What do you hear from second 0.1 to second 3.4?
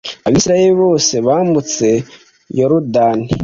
abisirayeli bose bambutse yorudani